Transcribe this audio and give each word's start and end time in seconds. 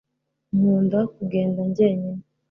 nkunda 0.55 0.99
kugenda 1.15 1.59
njyenyine 1.71 2.11